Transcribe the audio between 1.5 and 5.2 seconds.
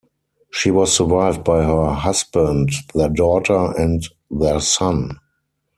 her husband, their daughter, and their son.